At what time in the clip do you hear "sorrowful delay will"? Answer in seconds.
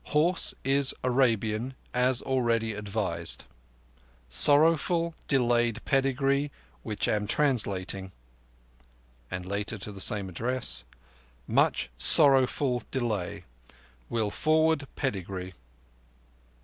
11.99-14.31